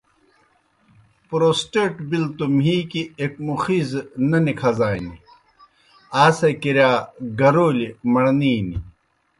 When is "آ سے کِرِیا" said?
6.23-6.91